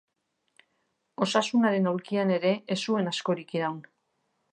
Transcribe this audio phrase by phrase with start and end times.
[1.25, 3.79] Osasunaren aulkian ere ez zuen askorik iraun.